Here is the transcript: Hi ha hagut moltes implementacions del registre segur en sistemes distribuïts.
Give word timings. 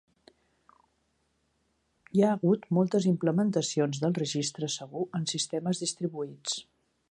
Hi 2.13 2.23
ha 2.23 2.31
hagut 2.37 2.65
moltes 2.79 3.07
implementacions 3.13 4.01
del 4.05 4.17
registre 4.21 4.73
segur 4.77 5.07
en 5.21 5.31
sistemes 5.35 5.83
distribuïts. 5.87 6.61